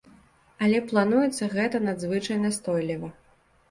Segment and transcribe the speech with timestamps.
[0.67, 3.17] Але плануецца гэта надзвычай настойліва.